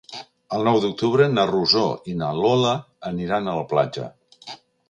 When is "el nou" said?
0.55-0.79